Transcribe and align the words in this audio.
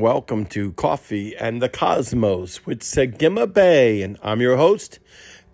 welcome 0.00 0.46
to 0.46 0.72
Coffee 0.72 1.36
and 1.36 1.62
the 1.62 1.68
Cosmos 1.68 2.66
with 2.66 2.80
Sagima 2.80 3.46
Bay. 3.46 4.02
And 4.02 4.18
I'm 4.20 4.40
your 4.40 4.56
host, 4.56 4.98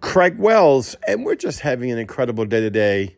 Craig 0.01 0.39
Wells, 0.39 0.97
and 1.07 1.23
we're 1.23 1.35
just 1.35 1.61
having 1.61 1.91
an 1.91 1.99
incredible 1.99 2.47
day 2.47 2.63
today. 2.63 3.17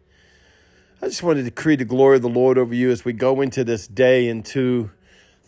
I 1.01 1.07
just 1.07 1.23
wanted 1.23 1.45
to 1.45 1.53
create 1.53 1.79
the 1.79 1.85
glory 1.85 2.17
of 2.17 2.23
the 2.23 2.29
Lord 2.29 2.59
over 2.59 2.75
you 2.75 2.91
as 2.91 3.05
we 3.05 3.13
go 3.13 3.41
into 3.43 3.63
this 3.63 3.87
day 3.87 4.27
into 4.27 4.91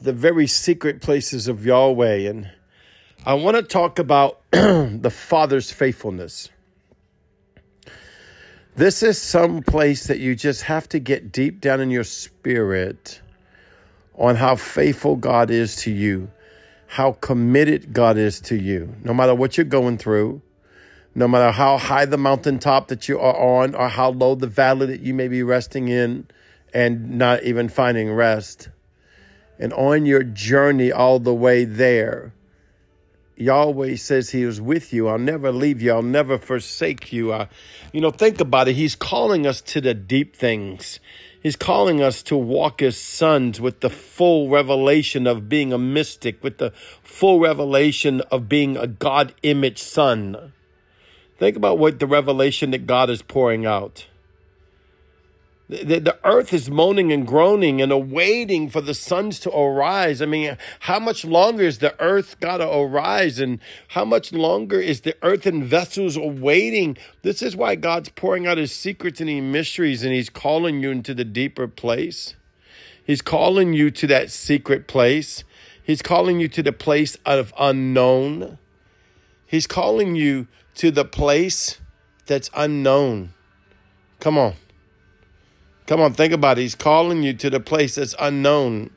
the 0.01 0.13
very 0.13 0.47
secret 0.47 1.03
places 1.03 1.49
of 1.49 1.67
Yahweh. 1.67 2.31
And 2.31 2.53
I 3.27 3.35
want 3.35 3.57
to 3.57 3.65
talk 3.65 3.99
about 3.99 4.41
the 4.53 5.13
Father's 5.13 5.73
faithfulness. 5.73 6.49
This 8.77 9.03
is 9.03 9.21
some 9.21 9.65
place 9.65 10.07
that 10.07 10.21
you 10.21 10.37
just 10.37 10.63
have 10.63 10.89
to 10.91 11.01
get 11.01 11.33
deep 11.33 11.61
down 11.61 11.81
in 11.81 11.91
your 11.91 12.05
spirit 12.05 13.21
on 14.19 14.37
how 14.37 14.57
faithful 14.57 15.17
God 15.17 15.51
is 15.51 15.77
to 15.77 15.91
you, 15.91 16.31
how 16.87 17.13
committed 17.13 17.93
God 17.93 18.19
is 18.19 18.41
to 18.43 18.57
you, 18.57 18.95
no 19.05 19.15
matter 19.15 19.35
what 19.35 19.57
you're 19.57 19.65
going 19.65 19.97
through, 19.97 20.43
no 21.15 21.29
matter 21.29 21.51
how 21.51 21.79
high 21.79 22.05
the 22.05 22.19
mountaintop 22.19 22.89
that 22.89 23.09
you 23.09 23.19
are 23.19 23.37
on 23.37 23.75
or 23.75 23.89
how 23.89 24.11
low 24.11 24.35
the 24.35 24.47
valley 24.47 24.87
that 24.87 25.01
you 25.01 25.15
may 25.15 25.29
be 25.29 25.43
resting 25.43 25.89
in 25.89 26.27
and 26.75 27.19
not 27.19 27.43
even 27.45 27.69
finding 27.69 28.13
rest. 28.13 28.69
And 29.59 29.73
on 29.73 30.07
your 30.07 30.23
journey 30.23 30.93
all 30.93 31.19
the 31.19 31.35
way 31.35 31.65
there, 31.65 32.35
Yahweh 33.37 33.97
says 33.97 34.31
He 34.31 34.43
is 34.43 34.61
with 34.61 34.93
you. 34.93 35.09
I'll 35.09 35.19
never 35.19 35.53
leave 35.53 35.81
you. 35.81 35.93
I'll 35.93 36.03
never 36.03 36.39
forsake 36.39 37.13
you. 37.13 37.33
You 37.93 38.01
know, 38.01 38.11
think 38.11 38.41
about 38.41 38.69
it. 38.69 38.75
He's 38.75 38.97
calling 38.97 39.47
us 39.47 39.61
to 39.63 39.81
the 39.81 39.95
deep 39.95 40.37
things. 40.37 41.01
He's 41.41 41.57
calling 41.57 42.03
us 42.03 42.23
to 42.25 42.37
walk 42.37 42.83
as 42.83 42.97
sons 42.97 43.61
with 43.61 43.81
the 43.81 43.91
full 43.91 44.49
revelation 44.49 45.27
of 45.27 45.49
being 45.49 45.73
a 45.73 45.79
mystic, 45.79 46.43
with 46.43 46.59
the 46.59 46.73
full 47.03 47.39
revelation 47.39 48.21
of 48.33 48.49
being 48.49 48.77
a 48.77 48.89
God 48.89 49.35
image 49.43 49.79
son. 49.79 50.53
Think 51.39 51.57
about 51.57 51.79
what 51.79 52.01
the 52.01 52.07
revelation 52.07 52.73
that 52.73 52.87
God 52.87 53.09
is 53.09 53.23
pouring 53.23 53.65
out. 53.65 54.07
The, 55.69 55.99
the 55.99 56.19
earth 56.25 56.55
is 56.55 56.71
moaning 56.71 57.13
and 57.13 57.27
groaning 57.27 57.83
and 57.83 57.93
awaiting 57.93 58.71
for 58.71 58.81
the 58.81 58.95
sons 58.95 59.39
to 59.41 59.55
arise. 59.55 60.23
I 60.23 60.27
mean, 60.27 60.57
how 60.81 60.99
much 60.99 61.27
longer 61.27 61.63
is 61.63 61.79
the 61.79 61.95
earth 62.01 62.41
got 62.41 62.59
to 62.59 62.71
arise? 62.71 63.39
And 63.39 63.61
how 63.89 64.07
much 64.07 64.33
longer 64.33 64.81
is 64.81 65.03
the 65.03 65.15
earthen 65.21 65.63
vessels 65.63 66.17
awaiting? 66.17 66.97
This 67.21 67.43
is 67.43 67.55
why 67.55 67.75
God's 67.75 68.09
pouring 68.09 68.47
out 68.47 68.57
his 68.57 68.75
secrets 68.75 69.21
and 69.21 69.29
his 69.29 69.43
mysteries, 69.43 70.03
and 70.05 70.13
he's 70.13 70.31
calling 70.31 70.81
you 70.81 70.91
into 70.91 71.13
the 71.13 71.25
deeper 71.25 71.69
place. 71.69 72.35
He's 73.05 73.21
calling 73.21 73.75
you 73.75 73.91
to 73.91 74.07
that 74.07 74.31
secret 74.31 74.87
place. 74.87 75.45
He's 75.83 76.03
calling 76.03 76.41
you 76.41 76.49
to 76.49 76.63
the 76.63 76.73
place 76.73 77.17
of 77.27 77.53
unknown. 77.59 78.59
He's 79.47 79.67
calling 79.67 80.15
you 80.15 80.47
to 80.77 80.91
the 80.91 81.05
place 81.05 81.79
that's 82.27 82.51
unknown. 82.55 83.35
Come 84.21 84.39
on. 84.39 84.55
Come 85.89 86.03
on, 86.03 86.13
think 86.13 86.35
about 86.35 86.59
it. 86.59 86.63
He's 86.63 86.75
calling 86.75 87.23
you 87.23 87.33
to 87.33 87.49
the 87.49 87.61
place 87.61 87.95
that's 87.95 88.15
unknown. 88.19 88.91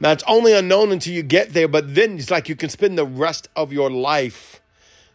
Now, 0.00 0.10
it's 0.10 0.24
only 0.26 0.52
unknown 0.52 0.90
until 0.90 1.14
you 1.14 1.22
get 1.22 1.52
there, 1.52 1.68
but 1.68 1.94
then 1.94 2.18
it's 2.18 2.28
like 2.28 2.48
you 2.48 2.56
can 2.56 2.70
spend 2.70 2.98
the 2.98 3.06
rest 3.06 3.48
of 3.54 3.72
your 3.72 3.88
life 3.88 4.60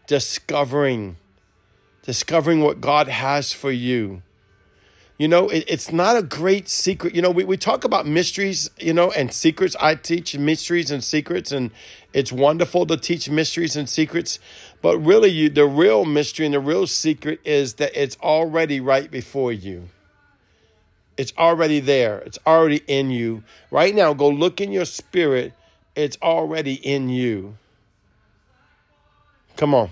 discovering, 0.08 1.18
discovering 2.04 2.62
what 2.62 2.80
God 2.80 3.10
has 3.10 3.52
for 3.52 3.70
you. 3.70 4.22
You 5.18 5.28
know, 5.28 5.50
it, 5.50 5.66
it's 5.68 5.92
not 5.92 6.16
a 6.16 6.24
great 6.24 6.70
secret. 6.70 7.14
You 7.14 7.22
know, 7.22 7.32
we, 7.32 7.44
we 7.44 7.58
talk 7.58 7.84
about 7.84 8.08
mysteries, 8.08 8.70
you 8.80 8.94
know, 8.94 9.12
and 9.12 9.34
secrets. 9.34 9.76
I 9.78 9.96
teach 9.96 10.38
mysteries 10.38 10.90
and 10.90 11.04
secrets, 11.04 11.52
and 11.52 11.72
it's 12.14 12.32
wonderful 12.32 12.86
to 12.86 12.96
teach 12.96 13.30
mysteries 13.30 13.76
and 13.76 13.90
secrets. 13.90 14.40
But 14.82 14.98
really, 15.00 15.32
you, 15.32 15.50
the 15.50 15.66
real 15.66 16.06
mystery 16.06 16.46
and 16.46 16.56
the 16.56 16.62
real 16.62 16.88
secret 16.88 17.42
is 17.44 17.74
that 17.74 17.92
it's 17.94 18.16
already 18.22 18.80
right 18.80 19.12
before 19.12 19.52
you. 19.52 19.90
It's 21.20 21.34
already 21.38 21.82
there. 21.82 22.20
It's 22.20 22.40
already 22.48 22.82
in 22.88 23.10
you. 23.10 23.44
Right 23.72 23.94
now, 23.94 24.14
go 24.14 24.30
look 24.30 24.62
in 24.62 24.72
your 24.72 24.86
spirit. 24.86 25.52
It's 25.94 26.18
already 26.22 26.76
in 26.76 27.10
you. 27.10 27.58
Come 29.58 29.76
on. 29.76 29.90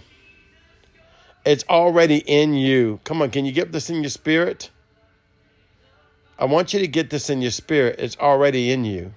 It's 1.45 1.65
already 1.67 2.19
in 2.19 2.53
you. 2.53 3.01
Come 3.03 3.21
on, 3.21 3.29
can 3.29 3.43
you 3.43 3.51
get 3.51 3.73
this 3.73 3.89
in 3.89 4.01
your 4.01 4.09
spirit? 4.09 4.69
I 6.39 6.45
want 6.45 6.73
you 6.73 6.79
to 6.79 6.88
get 6.88 7.09
this 7.09 7.29
in 7.29 7.41
your 7.41 7.51
spirit. 7.51 7.99
It's 7.99 8.15
already 8.15 8.71
in 8.71 8.85
you. 8.85 9.13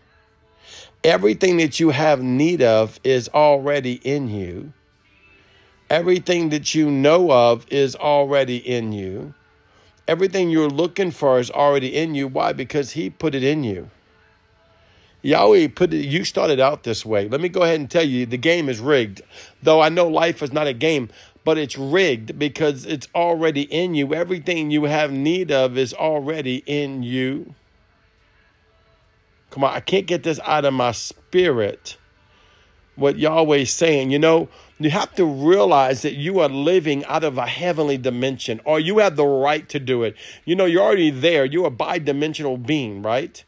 Everything 1.05 1.59
that 1.59 1.79
you 1.79 1.91
have 1.91 2.21
need 2.21 2.61
of 2.61 2.99
is 3.05 3.29
already 3.29 4.01
in 4.03 4.29
you. 4.29 4.73
Everything 5.89 6.49
that 6.49 6.75
you 6.75 6.91
know 6.91 7.31
of 7.31 7.67
is 7.71 7.95
already 7.95 8.57
in 8.57 8.91
you. 8.91 9.33
Everything 10.11 10.51
you're 10.51 10.69
looking 10.69 11.13
for 11.13 11.39
is 11.39 11.53
already 11.53 11.97
in 11.97 12.17
you. 12.17 12.27
Why? 12.27 12.53
Because 12.53 12.91
He 12.95 13.11
put 13.11 13.33
it 13.33 13.45
in 13.45 13.63
you. 13.63 13.91
Yahweh 15.23 15.69
put 15.69 15.95
it, 15.95 16.05
you 16.05 16.25
started 16.25 16.59
out 16.59 16.83
this 16.83 17.07
way. 17.07 17.29
Let 17.29 17.41
me 17.41 17.49
go 17.49 17.63
ahead 17.63 17.79
and 17.79 17.89
tell 17.89 18.03
you 18.03 18.27
the 18.27 18.37
game 18.37 18.69
is 18.69 18.81
rigged. 18.81 19.23
Though 19.63 19.81
I 19.81 19.89
know 19.89 20.09
life 20.09 20.43
is 20.43 20.53
not 20.53 20.67
a 20.67 20.73
game, 20.73 21.11
but 21.45 21.59
it's 21.59 21.79
rigged 21.79 22.41
because 22.41 22.87
it's 22.87 23.07
already 23.15 23.63
in 23.63 23.95
you. 23.95 24.13
Everything 24.13 24.73
you 24.73 24.87
have 24.87 25.13
need 25.13 25.53
of 25.53 25.79
is 25.79 25.95
already 25.95 26.65
in 26.67 27.05
you. 27.05 27.55
Come 29.53 29.63
on, 29.63 29.73
I 29.73 29.79
can't 29.79 30.07
get 30.07 30.25
this 30.25 30.41
out 30.45 30.65
of 30.65 30.75
my 30.75 30.91
spirit. 30.91 31.99
What 32.97 33.17
Yahweh's 33.17 33.71
saying, 33.71 34.11
you 34.11 34.19
know, 34.19 34.49
you 34.79 34.91
have 34.91 35.15
to 35.15 35.25
realize 35.25 36.03
that 36.03 36.15
you 36.15 36.41
are 36.41 36.49
living 36.49 37.05
out 37.05 37.25
of 37.25 37.39
a 37.39 37.47
heavenly 37.47 37.99
dimension, 37.99 38.61
or 38.65 38.81
you 38.81 38.99
have 38.99 39.17
the 39.17 39.27
right 39.27 39.69
to 39.69 39.79
do 39.79 40.03
it. 40.03 40.17
You 40.45 40.57
know, 40.57 40.65
you're 40.65 40.83
already 40.83 41.11
there. 41.11 41.45
You're 41.45 41.67
a 41.67 41.71
bi 41.71 41.99
dimensional 41.99 42.57
being, 42.57 43.03
right? 43.03 43.43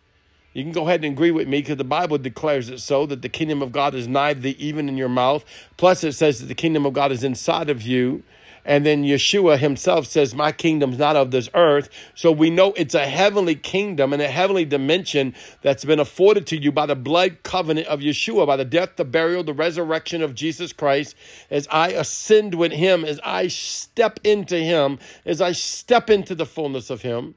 You 0.55 0.63
can 0.63 0.73
go 0.73 0.87
ahead 0.87 1.05
and 1.05 1.15
agree 1.15 1.31
with 1.31 1.49
me 1.49 1.61
because 1.61 1.79
the 1.79 1.85
Bible 1.85 2.19
declares 2.19 2.69
it 2.69 2.81
so 2.81 3.07
that 3.07 3.23
the 3.23 3.29
kingdom 3.29 3.63
of 3.63 3.73
God 3.73 3.95
is 3.95 4.07
nigh 4.07 4.35
thee, 4.35 4.57
even 4.59 4.89
in 4.89 4.99
your 4.99 5.09
mouth. 5.09 5.45
Plus, 5.77 6.05
it 6.05 6.13
says 6.13 6.41
that 6.41 6.47
the 6.47 6.55
kingdom 6.55 6.85
of 6.85 6.93
God 6.93 7.11
is 7.11 7.25
inside 7.25 7.71
of 7.71 7.83
you. 7.83 8.23
And 8.65 8.87
then 8.87 9.03
Yeshua 9.03 9.59
himself 9.59 10.07
says, 10.07 10.35
My 10.35 10.53
kingdom's 10.53 10.99
not 10.99 11.17
of 11.17 11.31
this 11.31 11.49
earth. 11.55 11.89
So 12.15 12.31
we 12.31 12.49
know 12.49 12.73
it's 12.77 12.95
a 12.95 13.07
heavenly 13.07 13.57
kingdom 13.57 14.13
and 14.13 14.23
a 14.23 14.29
heavenly 14.29 14.65
dimension 14.65 15.35
that's 15.63 15.85
been 15.85 15.99
afforded 15.99 16.47
to 16.49 16.57
you 16.57 16.71
by 16.71 16.87
the 16.87 16.95
blood 16.95 17.43
covenant 17.43 17.89
of 17.89 18.01
Yeshua, 18.01 18.47
by 18.47 18.57
the 18.57 18.65
death, 18.65 18.97
the 18.97 19.05
burial, 19.05 19.43
the 19.43 19.53
resurrection 19.53 20.23
of 20.23 20.35
Jesus 20.35 20.73
Christ. 20.73 21.17
As 21.51 21.67
I 21.71 21.89
ascend 21.89 22.55
with 22.55 22.73
him, 22.73 23.05
as 23.05 23.19
I 23.25 23.49
step 23.49 24.21
into 24.23 24.57
him, 24.57 24.99
as 25.27 25.41
I 25.41 25.53
step 25.53 26.09
into 26.09 26.35
the 26.35 26.47
fullness 26.47 26.91
of 26.91 27.03
him. 27.03 27.35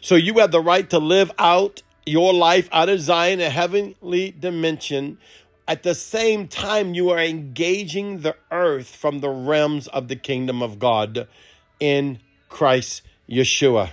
So 0.00 0.14
you 0.14 0.34
have 0.34 0.52
the 0.52 0.60
right 0.60 0.88
to 0.90 0.98
live 0.98 1.32
out 1.38 1.82
your 2.06 2.32
life 2.32 2.68
out 2.72 2.88
of 2.88 3.00
Zion, 3.00 3.40
a 3.40 3.50
heavenly 3.50 4.30
dimension, 4.38 5.18
at 5.68 5.82
the 5.82 5.94
same 5.94 6.48
time, 6.48 6.94
you 6.94 7.10
are 7.10 7.18
engaging 7.18 8.22
the 8.22 8.34
earth 8.50 8.96
from 8.96 9.20
the 9.20 9.28
realms 9.28 9.86
of 9.88 10.08
the 10.08 10.16
kingdom 10.16 10.62
of 10.62 10.78
God 10.78 11.28
in 11.78 12.20
Christ 12.48 13.02
Yeshua. 13.28 13.90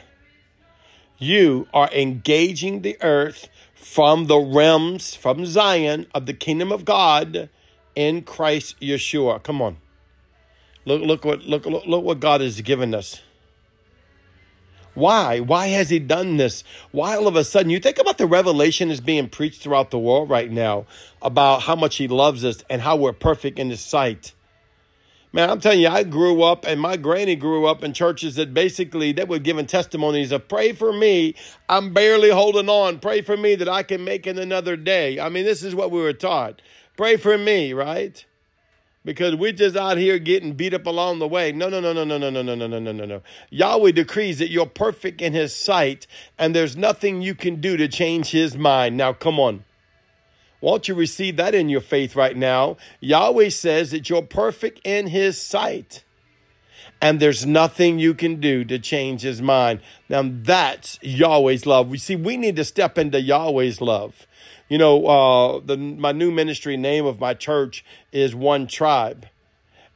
You 1.17 1.67
are 1.73 1.89
engaging 1.91 2.81
the 2.81 2.97
earth 3.01 3.49
from 3.73 4.27
the 4.27 4.37
realms, 4.37 5.15
from 5.15 5.45
Zion 5.45 6.07
of 6.15 6.25
the 6.25 6.33
kingdom 6.33 6.71
of 6.71 6.85
God 6.85 7.49
in 7.93 8.21
Christ 8.21 8.79
Yeshua. 8.79 9.43
Come 9.43 9.61
on. 9.61 9.75
Look, 10.85 11.01
look 11.01 11.25
what 11.25 11.41
look, 11.41 11.65
look, 11.65 11.85
look 11.85 12.03
what 12.05 12.21
God 12.21 12.39
has 12.39 12.61
given 12.61 12.95
us. 12.95 13.21
Why? 14.95 15.41
Why 15.41 15.67
has 15.67 15.89
he 15.89 15.99
done 15.99 16.37
this? 16.37 16.63
Why 16.91 17.15
all 17.15 17.27
of 17.27 17.35
a 17.35 17.43
sudden? 17.43 17.69
You 17.69 17.79
think 17.79 17.99
about 17.99 18.17
the 18.17 18.25
revelation 18.25 18.89
is 18.89 19.01
being 19.01 19.29
preached 19.29 19.61
throughout 19.61 19.91
the 19.91 19.99
world 19.99 20.29
right 20.29 20.49
now 20.49 20.85
about 21.21 21.63
how 21.63 21.75
much 21.75 21.97
he 21.97 22.07
loves 22.07 22.43
us 22.43 22.63
and 22.69 22.81
how 22.81 22.95
we're 22.95 23.13
perfect 23.13 23.59
in 23.59 23.69
his 23.69 23.81
sight. 23.81 24.33
Man, 25.33 25.49
I'm 25.49 25.59
telling 25.59 25.81
you, 25.81 25.89
I 25.89 26.03
grew 26.03 26.43
up 26.43 26.65
and 26.65 26.79
my 26.79 26.95
granny 26.95 27.35
grew 27.35 27.65
up 27.65 27.83
in 27.83 27.91
churches 27.91 28.35
that 28.35 28.53
basically 28.53 29.11
they 29.11 29.25
were 29.25 29.37
giving 29.37 29.65
testimonies 29.65 30.31
of 30.31 30.47
pray 30.47 30.71
for 30.71 30.93
me. 30.93 31.35
I'm 31.67 31.93
barely 31.93 32.29
holding 32.29 32.69
on. 32.69 32.99
Pray 32.99 33.19
for 33.19 33.35
me 33.35 33.55
that 33.55 33.67
I 33.67 33.83
can 33.83 34.05
make 34.05 34.25
it 34.25 34.39
another 34.39 34.77
day. 34.77 35.19
I 35.19 35.27
mean, 35.27 35.43
this 35.43 35.61
is 35.61 35.75
what 35.75 35.91
we 35.91 35.99
were 35.99 36.13
taught. 36.13 36.61
Pray 36.95 37.17
for 37.17 37.37
me, 37.37 37.73
right? 37.73 38.25
Because 39.05 39.35
we're 39.35 39.51
just 39.51 39.77
out 39.77 39.97
here 39.97 40.17
getting 40.17 40.53
beat 40.53 40.73
up 40.73 40.87
along 40.87 41.19
the 41.19 41.27
way. 41.27 41.51
No, 41.51 41.69
no, 41.69 41.79
no, 41.79 41.93
no, 41.93 42.03
no, 42.03 42.17
no, 42.17 42.29
no, 42.29 42.41
no, 42.41 42.55
no, 42.55 42.67
no, 42.67 42.79
no, 42.79 42.91
no, 42.91 43.05
no. 43.05 43.21
Yahweh 43.51 43.91
decrees 43.91 44.39
that 44.39 44.49
you're 44.49 44.65
perfect 44.65 45.21
in 45.21 45.33
his 45.33 45.55
sight, 45.55 46.07
and 46.37 46.55
there's 46.55 46.75
nothing 46.75 47.21
you 47.21 47.35
can 47.35 47.61
do 47.61 47.77
to 47.77 47.87
change 47.87 48.31
his 48.31 48.57
mind. 48.57 48.97
Now, 48.97 49.13
come 49.13 49.39
on. 49.39 49.63
Won't 50.59 50.87
you 50.87 50.95
receive 50.95 51.37
that 51.37 51.53
in 51.53 51.69
your 51.69 51.81
faith 51.81 52.15
right 52.15 52.35
now? 52.35 52.77
Yahweh 52.99 53.49
says 53.49 53.91
that 53.91 54.09
you're 54.09 54.23
perfect 54.23 54.79
in 54.83 55.07
his 55.07 55.39
sight. 55.39 56.04
And 57.01 57.19
there's 57.19 57.45
nothing 57.45 57.99
you 57.99 58.13
can 58.13 58.39
do 58.39 58.63
to 58.65 58.79
change 58.79 59.21
his 59.21 59.41
mind. 59.41 59.81
Now 60.09 60.23
that's 60.25 60.99
Yahweh's 61.01 61.65
love. 61.65 61.89
We 61.89 61.97
see 61.97 62.15
we 62.15 62.37
need 62.37 62.55
to 62.55 62.63
step 62.63 62.97
into 62.97 63.21
Yahweh's 63.21 63.81
love. 63.81 64.27
You 64.69 64.77
know, 64.77 65.05
uh, 65.05 65.59
the 65.63 65.77
my 65.77 66.11
new 66.11 66.31
ministry 66.31 66.77
name 66.77 67.05
of 67.05 67.19
my 67.19 67.33
church 67.33 67.85
is 68.11 68.33
One 68.33 68.65
Tribe, 68.65 69.27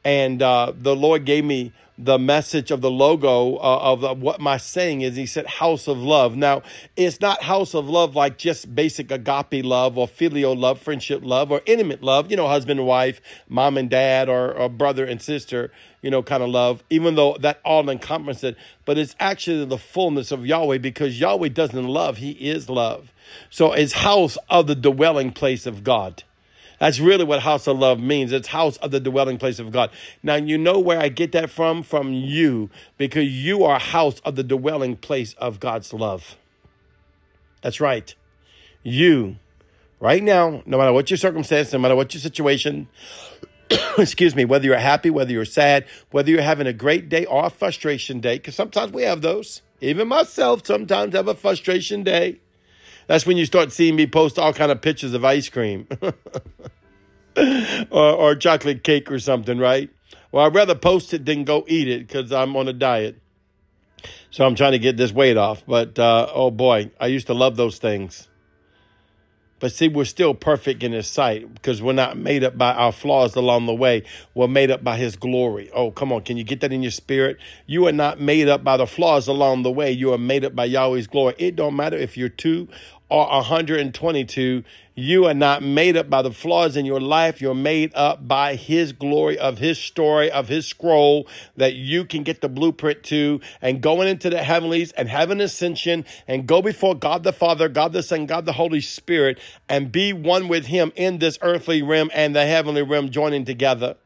and 0.04 0.42
uh, 0.42 0.72
the 0.76 0.96
Lord 0.96 1.24
gave 1.24 1.44
me 1.44 1.72
the 2.02 2.18
message 2.18 2.70
of 2.70 2.80
the 2.80 2.90
logo 2.90 3.56
uh, 3.56 3.78
of 3.82 4.00
the, 4.00 4.14
what 4.14 4.40
my 4.40 4.56
saying 4.56 5.02
is. 5.02 5.16
He 5.16 5.26
said, 5.26 5.46
House 5.46 5.86
of 5.86 5.98
Love. 5.98 6.34
Now, 6.34 6.62
it's 6.96 7.20
not 7.20 7.42
House 7.42 7.74
of 7.74 7.88
Love 7.88 8.16
like 8.16 8.38
just 8.38 8.74
basic 8.74 9.10
agape 9.10 9.64
love 9.64 9.98
or 9.98 10.08
filial 10.08 10.56
love, 10.56 10.80
friendship 10.80 11.20
love, 11.22 11.52
or 11.52 11.60
intimate 11.66 12.02
love, 12.02 12.30
you 12.30 12.36
know, 12.36 12.48
husband 12.48 12.80
and 12.80 12.88
wife, 12.88 13.20
mom 13.48 13.76
and 13.76 13.90
dad, 13.90 14.28
or, 14.28 14.52
or 14.52 14.70
brother 14.70 15.04
and 15.04 15.20
sister, 15.20 15.70
you 16.00 16.10
know, 16.10 16.22
kind 16.22 16.42
of 16.42 16.48
love, 16.48 16.82
even 16.88 17.16
though 17.16 17.36
that 17.40 17.60
all 17.64 17.88
encompasses 17.90 18.44
it. 18.44 18.56
But 18.86 18.96
it's 18.96 19.14
actually 19.20 19.66
the 19.66 19.78
fullness 19.78 20.32
of 20.32 20.46
Yahweh 20.46 20.78
because 20.78 21.20
Yahweh 21.20 21.48
doesn't 21.48 21.86
love, 21.86 22.16
He 22.16 22.30
is 22.30 22.70
love. 22.70 23.12
So 23.50 23.72
it's 23.72 23.92
house 23.92 24.38
of 24.48 24.66
the 24.66 24.74
dwelling 24.74 25.32
place 25.32 25.66
of 25.66 25.84
God. 25.84 26.24
That's 26.80 26.98
really 26.98 27.24
what 27.24 27.40
house 27.40 27.66
of 27.66 27.78
love 27.78 28.00
means. 28.00 28.32
It's 28.32 28.48
house 28.48 28.78
of 28.78 28.90
the 28.90 29.00
dwelling 29.00 29.36
place 29.36 29.58
of 29.58 29.70
God. 29.70 29.90
Now, 30.22 30.36
you 30.36 30.56
know 30.56 30.78
where 30.78 30.98
I 30.98 31.10
get 31.10 31.32
that 31.32 31.50
from? 31.50 31.82
From 31.82 32.14
you, 32.14 32.70
because 32.96 33.28
you 33.28 33.64
are 33.64 33.78
house 33.78 34.18
of 34.20 34.34
the 34.34 34.42
dwelling 34.42 34.96
place 34.96 35.34
of 35.34 35.60
God's 35.60 35.92
love. 35.92 36.36
That's 37.60 37.82
right. 37.82 38.14
You, 38.82 39.36
right 40.00 40.22
now, 40.22 40.62
no 40.64 40.78
matter 40.78 40.94
what 40.94 41.10
your 41.10 41.18
circumstance, 41.18 41.70
no 41.74 41.78
matter 41.78 41.94
what 41.94 42.14
your 42.14 42.20
situation, 42.22 42.88
excuse 43.98 44.34
me, 44.34 44.46
whether 44.46 44.64
you're 44.64 44.78
happy, 44.78 45.10
whether 45.10 45.32
you're 45.32 45.44
sad, 45.44 45.84
whether 46.12 46.30
you're 46.30 46.40
having 46.40 46.66
a 46.66 46.72
great 46.72 47.10
day 47.10 47.26
or 47.26 47.44
a 47.44 47.50
frustration 47.50 48.20
day, 48.20 48.36
because 48.36 48.54
sometimes 48.54 48.90
we 48.90 49.02
have 49.02 49.20
those. 49.20 49.60
Even 49.82 50.08
myself 50.08 50.66
sometimes 50.66 51.14
have 51.14 51.28
a 51.28 51.34
frustration 51.34 52.02
day. 52.02 52.40
That's 53.10 53.26
when 53.26 53.36
you 53.36 53.44
start 53.44 53.72
seeing 53.72 53.96
me 53.96 54.06
post 54.06 54.38
all 54.38 54.52
kind 54.52 54.70
of 54.70 54.82
pictures 54.82 55.14
of 55.14 55.24
ice 55.24 55.48
cream 55.48 55.88
or, 57.90 58.12
or 58.12 58.36
chocolate 58.36 58.84
cake 58.84 59.10
or 59.10 59.18
something, 59.18 59.58
right? 59.58 59.90
Well, 60.30 60.46
I'd 60.46 60.54
rather 60.54 60.76
post 60.76 61.12
it 61.12 61.26
than 61.26 61.42
go 61.42 61.64
eat 61.66 61.88
it 61.88 62.06
because 62.06 62.30
I'm 62.30 62.54
on 62.54 62.68
a 62.68 62.72
diet. 62.72 63.20
So 64.30 64.46
I'm 64.46 64.54
trying 64.54 64.72
to 64.72 64.78
get 64.78 64.96
this 64.96 65.10
weight 65.10 65.36
off. 65.36 65.64
But 65.66 65.98
uh, 65.98 66.28
oh 66.32 66.52
boy, 66.52 66.92
I 67.00 67.08
used 67.08 67.26
to 67.26 67.34
love 67.34 67.56
those 67.56 67.78
things. 67.78 68.28
But 69.58 69.72
see, 69.72 69.88
we're 69.88 70.06
still 70.06 70.32
perfect 70.32 70.82
in 70.82 70.92
His 70.92 71.06
sight 71.06 71.52
because 71.52 71.82
we're 71.82 71.92
not 71.92 72.16
made 72.16 72.42
up 72.42 72.56
by 72.56 72.72
our 72.72 72.92
flaws 72.92 73.36
along 73.36 73.66
the 73.66 73.74
way. 73.74 74.04
We're 74.34 74.48
made 74.48 74.70
up 74.70 74.82
by 74.82 74.96
His 74.96 75.16
glory. 75.16 75.70
Oh, 75.74 75.90
come 75.90 76.12
on. 76.12 76.22
Can 76.22 76.38
you 76.38 76.44
get 76.44 76.60
that 76.60 76.72
in 76.72 76.82
your 76.82 76.90
spirit? 76.90 77.36
You 77.66 77.86
are 77.86 77.92
not 77.92 78.18
made 78.18 78.48
up 78.48 78.64
by 78.64 78.78
the 78.78 78.86
flaws 78.86 79.28
along 79.28 79.62
the 79.62 79.70
way. 79.70 79.92
You 79.92 80.14
are 80.14 80.18
made 80.18 80.46
up 80.46 80.54
by 80.54 80.64
Yahweh's 80.64 81.06
glory. 81.06 81.34
It 81.38 81.56
don't 81.56 81.76
matter 81.76 81.96
if 81.96 82.16
you're 82.16 82.30
two 82.30 82.68
or 83.10 83.26
122. 83.26 84.64
You 84.94 85.26
are 85.26 85.34
not 85.34 85.62
made 85.62 85.96
up 85.96 86.10
by 86.10 86.22
the 86.22 86.30
flaws 86.30 86.76
in 86.76 86.84
your 86.84 87.00
life. 87.00 87.40
You're 87.40 87.54
made 87.54 87.92
up 87.94 88.28
by 88.28 88.54
His 88.54 88.92
glory, 88.92 89.38
of 89.38 89.58
His 89.58 89.78
story, 89.78 90.30
of 90.30 90.48
His 90.48 90.66
scroll 90.66 91.26
that 91.56 91.74
you 91.74 92.04
can 92.04 92.22
get 92.22 92.40
the 92.40 92.48
blueprint 92.48 93.02
to 93.04 93.40
and 93.60 93.80
going 93.80 94.08
into 94.08 94.30
the 94.30 94.42
heavenlies 94.42 94.92
and 94.92 95.08
have 95.08 95.30
an 95.30 95.40
ascension 95.40 96.04
and 96.28 96.46
go 96.46 96.62
before 96.62 96.94
God 96.94 97.22
the 97.22 97.32
Father, 97.32 97.68
God 97.68 97.92
the 97.92 98.02
Son, 98.02 98.26
God 98.26 98.46
the 98.46 98.52
Holy 98.52 98.80
Spirit 98.80 99.38
and 99.68 99.90
be 99.90 100.12
one 100.12 100.48
with 100.48 100.66
Him 100.66 100.92
in 100.96 101.18
this 101.18 101.38
earthly 101.42 101.82
realm 101.82 102.10
and 102.14 102.34
the 102.36 102.46
heavenly 102.46 102.82
realm 102.82 103.10
joining 103.10 103.44
together 103.44 103.96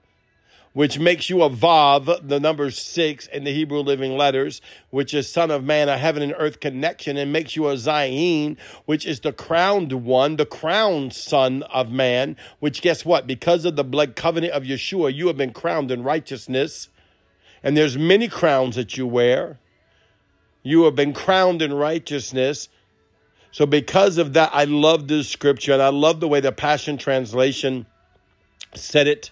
which 0.74 0.98
makes 0.98 1.30
you 1.30 1.40
a 1.42 1.48
Vav, 1.48 2.28
the 2.28 2.40
number 2.40 2.68
six 2.70 3.28
in 3.28 3.44
the 3.44 3.52
Hebrew 3.52 3.78
living 3.78 4.16
letters, 4.16 4.60
which 4.90 5.14
is 5.14 5.32
Son 5.32 5.52
of 5.52 5.62
Man, 5.62 5.88
a 5.88 5.96
heaven 5.96 6.20
and 6.20 6.34
earth 6.36 6.58
connection, 6.58 7.16
and 7.16 7.32
makes 7.32 7.54
you 7.54 7.68
a 7.68 7.74
Zayin, 7.74 8.58
which 8.84 9.06
is 9.06 9.20
the 9.20 9.32
crowned 9.32 9.92
one, 9.92 10.34
the 10.36 10.44
crowned 10.44 11.12
Son 11.14 11.62
of 11.64 11.92
Man, 11.92 12.36
which 12.58 12.82
guess 12.82 13.04
what? 13.04 13.24
Because 13.26 13.64
of 13.64 13.76
the 13.76 13.84
blood 13.84 14.16
covenant 14.16 14.52
of 14.52 14.64
Yeshua, 14.64 15.14
you 15.14 15.28
have 15.28 15.36
been 15.36 15.52
crowned 15.52 15.92
in 15.92 16.02
righteousness. 16.02 16.88
And 17.62 17.76
there's 17.76 17.96
many 17.96 18.26
crowns 18.26 18.74
that 18.74 18.96
you 18.96 19.06
wear. 19.06 19.60
You 20.64 20.84
have 20.84 20.96
been 20.96 21.12
crowned 21.12 21.62
in 21.62 21.72
righteousness. 21.72 22.68
So 23.52 23.64
because 23.64 24.18
of 24.18 24.32
that, 24.32 24.50
I 24.52 24.64
love 24.64 25.06
this 25.06 25.28
scripture 25.28 25.72
and 25.72 25.80
I 25.80 25.90
love 25.90 26.18
the 26.18 26.26
way 26.26 26.40
the 26.40 26.50
Passion 26.50 26.98
Translation 26.98 27.86
said 28.74 29.06
it 29.06 29.30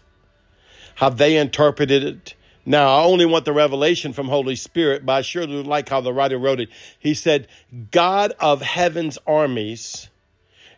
how 0.96 1.08
they 1.08 1.36
interpreted 1.36 2.04
it. 2.04 2.34
Now, 2.64 2.96
I 2.96 3.02
only 3.02 3.26
want 3.26 3.44
the 3.44 3.52
revelation 3.52 4.12
from 4.12 4.28
Holy 4.28 4.54
Spirit, 4.54 5.04
but 5.04 5.12
I 5.12 5.22
sure 5.22 5.46
do 5.46 5.62
like 5.62 5.88
how 5.88 6.00
the 6.00 6.12
writer 6.12 6.38
wrote 6.38 6.60
it. 6.60 6.68
He 6.98 7.12
said, 7.12 7.48
God 7.90 8.32
of 8.38 8.62
heaven's 8.62 9.18
armies, 9.26 10.08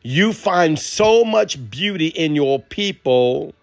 you 0.02 0.32
find 0.32 0.78
so 0.78 1.24
much 1.24 1.70
beauty 1.70 2.08
in 2.08 2.34
your 2.34 2.58
people. 2.58 3.54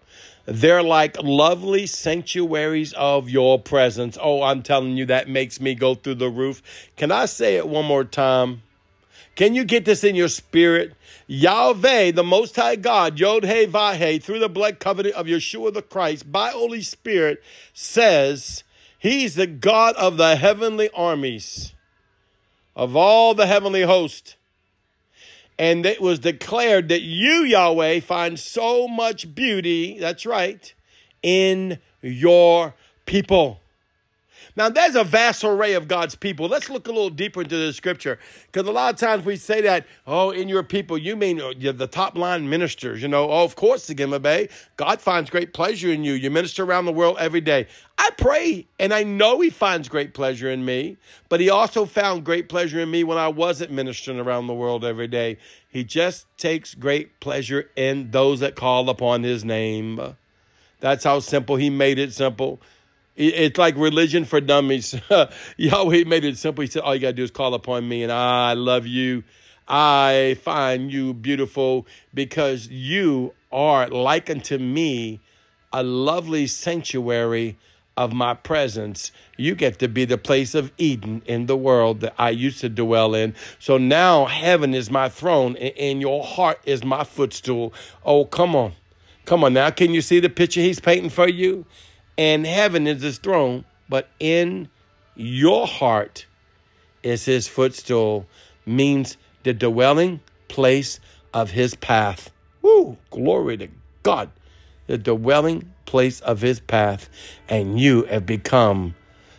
They're 0.45 0.83
like 0.83 1.21
lovely 1.21 1.87
sanctuaries 1.87 2.93
of 2.93 3.29
your 3.29 3.59
presence. 3.59 4.17
Oh, 4.21 4.43
I'm 4.43 4.61
telling 4.61 4.97
you, 4.97 5.05
that 5.07 5.29
makes 5.29 5.59
me 5.59 5.73
go 5.73 5.95
through 5.95 6.15
the 6.15 6.29
roof. 6.29 6.61
Can 6.97 7.11
I 7.11 7.25
say 7.25 7.55
it 7.55 7.67
one 7.67 7.85
more 7.85 8.03
time? 8.03 8.61
Can 9.41 9.55
you 9.55 9.63
get 9.63 9.85
this 9.85 10.03
in 10.03 10.13
your 10.13 10.27
spirit? 10.27 10.93
Yahweh, 11.25 12.11
the 12.11 12.23
Most 12.23 12.55
High 12.55 12.75
God, 12.75 13.19
Yod 13.19 13.43
He 13.43 13.65
Vav 13.65 13.95
He, 13.95 14.19
through 14.19 14.37
the 14.37 14.47
blood 14.47 14.79
covenant 14.79 15.15
of 15.15 15.25
Yeshua 15.25 15.73
the 15.73 15.81
Christ, 15.81 16.31
by 16.31 16.49
Holy 16.49 16.83
Spirit, 16.83 17.41
says 17.73 18.63
He's 18.99 19.33
the 19.33 19.47
God 19.47 19.95
of 19.95 20.17
the 20.17 20.35
heavenly 20.35 20.91
armies, 20.93 21.73
of 22.75 22.95
all 22.95 23.33
the 23.33 23.47
heavenly 23.47 23.81
host. 23.81 24.35
And 25.57 25.87
it 25.87 26.01
was 26.01 26.19
declared 26.19 26.89
that 26.89 27.01
you, 27.01 27.41
Yahweh, 27.41 28.01
find 28.01 28.37
so 28.37 28.87
much 28.87 29.33
beauty, 29.33 29.97
that's 29.97 30.23
right, 30.23 30.71
in 31.23 31.79
your 32.03 32.75
people. 33.07 33.60
Now, 34.55 34.69
there's 34.69 34.95
a 34.95 35.03
vast 35.03 35.43
array 35.43 35.73
of 35.73 35.87
God's 35.87 36.15
people. 36.15 36.47
Let's 36.47 36.69
look 36.69 36.87
a 36.87 36.91
little 36.91 37.09
deeper 37.09 37.41
into 37.41 37.57
the 37.57 37.73
scripture 37.73 38.19
because 38.51 38.67
a 38.67 38.71
lot 38.71 38.93
of 38.93 38.99
times 38.99 39.25
we 39.25 39.35
say 39.35 39.61
that, 39.61 39.85
oh, 40.05 40.31
in 40.31 40.49
your 40.49 40.63
people, 40.63 40.97
you 40.97 41.15
mean 41.15 41.39
uh, 41.39 41.53
the 41.57 41.87
top 41.87 42.17
line 42.17 42.49
ministers. 42.49 43.01
You 43.01 43.07
know, 43.07 43.29
oh, 43.29 43.43
of 43.43 43.55
course, 43.55 43.87
the 43.87 44.19
Bay, 44.19 44.49
God 44.77 45.01
finds 45.01 45.29
great 45.29 45.53
pleasure 45.53 45.89
in 45.89 46.03
you. 46.03 46.13
You 46.13 46.29
minister 46.29 46.63
around 46.63 46.85
the 46.85 46.91
world 46.91 47.17
every 47.19 47.41
day. 47.41 47.67
I 47.97 48.09
pray 48.17 48.67
and 48.79 48.93
I 48.93 49.03
know 49.03 49.41
He 49.41 49.51
finds 49.51 49.87
great 49.87 50.13
pleasure 50.13 50.49
in 50.49 50.65
me, 50.65 50.97
but 51.29 51.39
He 51.39 51.49
also 51.49 51.85
found 51.85 52.23
great 52.23 52.49
pleasure 52.49 52.79
in 52.79 52.89
me 52.89 53.03
when 53.03 53.17
I 53.17 53.27
wasn't 53.27 53.71
ministering 53.71 54.19
around 54.19 54.47
the 54.47 54.55
world 54.55 54.83
every 54.83 55.07
day. 55.07 55.37
He 55.69 55.83
just 55.83 56.25
takes 56.37 56.73
great 56.73 57.19
pleasure 57.19 57.69
in 57.75 58.11
those 58.11 58.39
that 58.39 58.55
call 58.55 58.89
upon 58.89 59.23
His 59.23 59.45
name. 59.45 60.15
That's 60.79 61.03
how 61.03 61.19
simple 61.19 61.57
He 61.57 61.69
made 61.69 61.99
it 61.99 62.11
simple. 62.11 62.59
It's 63.15 63.57
like 63.57 63.75
religion 63.75 64.25
for 64.25 64.39
dummies. 64.39 64.95
Yahweh 65.57 66.05
made 66.05 66.23
it 66.23 66.37
simple. 66.37 66.61
He 66.61 66.67
said, 66.67 66.83
All 66.83 66.95
you 66.95 67.01
got 67.01 67.07
to 67.09 67.13
do 67.13 67.23
is 67.23 67.31
call 67.31 67.53
upon 67.53 67.87
me, 67.87 68.03
and 68.03 68.11
I 68.11 68.53
love 68.53 68.87
you. 68.87 69.23
I 69.67 70.37
find 70.43 70.91
you 70.91 71.13
beautiful 71.13 71.87
because 72.13 72.67
you 72.67 73.33
are 73.51 73.87
like 73.87 74.29
unto 74.29 74.57
me 74.57 75.19
a 75.71 75.83
lovely 75.83 76.47
sanctuary 76.47 77.57
of 77.97 78.13
my 78.13 78.33
presence. 78.33 79.11
You 79.37 79.55
get 79.55 79.79
to 79.79 79.87
be 79.87 80.05
the 80.05 80.17
place 80.17 80.55
of 80.55 80.71
Eden 80.77 81.21
in 81.25 81.45
the 81.45 81.57
world 81.57 82.01
that 82.01 82.13
I 82.17 82.29
used 82.31 82.59
to 82.61 82.69
dwell 82.69 83.13
in. 83.13 83.35
So 83.59 83.77
now 83.77 84.25
heaven 84.25 84.73
is 84.73 84.89
my 84.89 85.09
throne 85.09 85.55
and 85.57 86.01
your 86.01 86.23
heart 86.23 86.59
is 86.65 86.83
my 86.83 87.03
footstool. 87.03 87.73
Oh, 88.03 88.25
come 88.25 88.55
on. 88.55 88.73
Come 89.25 89.43
on 89.43 89.53
now. 89.53 89.69
Can 89.69 89.93
you 89.93 90.01
see 90.01 90.19
the 90.19 90.29
picture 90.29 90.61
he's 90.61 90.79
painting 90.79 91.09
for 91.09 91.29
you? 91.29 91.65
And 92.17 92.45
heaven 92.45 92.87
is 92.87 93.01
his 93.01 93.17
throne, 93.17 93.65
but 93.89 94.09
in 94.19 94.69
your 95.15 95.67
heart 95.67 96.25
is 97.03 97.25
his 97.25 97.47
footstool, 97.47 98.25
means 98.65 99.17
the 99.43 99.53
dwelling 99.53 100.19
place 100.47 100.99
of 101.33 101.51
his 101.51 101.75
path. 101.75 102.31
Woo! 102.61 102.97
Glory 103.09 103.57
to 103.57 103.67
God. 104.03 104.29
The 104.87 104.97
dwelling 104.97 105.73
place 105.85 106.19
of 106.21 106.41
his 106.41 106.59
path, 106.59 107.09
and 107.49 107.79
you 107.79 108.03
have 108.03 108.25
become 108.25 108.95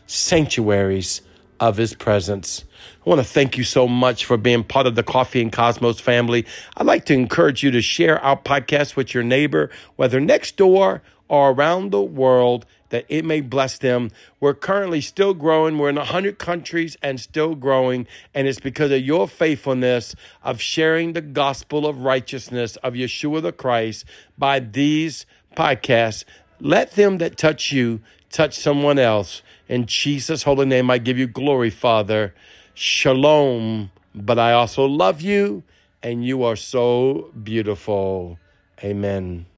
sanctuaries 0.06 1.20
of 1.62 1.76
his 1.76 1.94
presence. 1.94 2.64
I 3.06 3.08
want 3.08 3.20
to 3.20 3.24
thank 3.24 3.56
you 3.56 3.62
so 3.62 3.86
much 3.86 4.24
for 4.24 4.36
being 4.36 4.64
part 4.64 4.88
of 4.88 4.96
the 4.96 5.04
Coffee 5.04 5.40
and 5.40 5.52
Cosmos 5.52 6.00
family. 6.00 6.44
I'd 6.76 6.86
like 6.86 7.04
to 7.04 7.14
encourage 7.14 7.62
you 7.62 7.70
to 7.70 7.80
share 7.80 8.18
our 8.18 8.36
podcast 8.36 8.96
with 8.96 9.14
your 9.14 9.22
neighbor, 9.22 9.70
whether 9.94 10.18
next 10.18 10.56
door 10.56 11.02
or 11.28 11.52
around 11.52 11.92
the 11.92 12.02
world 12.02 12.66
that 12.88 13.06
it 13.08 13.24
may 13.24 13.40
bless 13.40 13.78
them. 13.78 14.10
We're 14.40 14.54
currently 14.54 15.00
still 15.00 15.34
growing. 15.34 15.78
We're 15.78 15.90
in 15.90 15.94
100 15.94 16.40
countries 16.40 16.96
and 17.00 17.20
still 17.20 17.54
growing. 17.54 18.08
And 18.34 18.48
it's 18.48 18.58
because 18.58 18.90
of 18.90 19.00
your 19.00 19.28
faithfulness 19.28 20.16
of 20.42 20.60
sharing 20.60 21.12
the 21.12 21.20
gospel 21.20 21.86
of 21.86 22.02
righteousness 22.02 22.74
of 22.78 22.94
Yeshua 22.94 23.40
the 23.40 23.52
Christ 23.52 24.04
by 24.36 24.58
these 24.58 25.26
podcasts 25.56 26.24
Let 26.64 26.92
them 26.92 27.18
that 27.18 27.36
touch 27.36 27.72
you 27.72 28.00
touch 28.30 28.56
someone 28.56 28.96
else. 28.96 29.42
In 29.68 29.86
Jesus' 29.86 30.44
holy 30.44 30.64
name, 30.64 30.90
I 30.92 30.98
give 30.98 31.18
you 31.18 31.26
glory, 31.26 31.70
Father. 31.70 32.34
Shalom. 32.72 33.90
But 34.14 34.38
I 34.38 34.52
also 34.52 34.84
love 34.84 35.20
you, 35.20 35.64
and 36.04 36.24
you 36.24 36.44
are 36.44 36.54
so 36.54 37.32
beautiful. 37.42 38.38
Amen. 38.84 39.46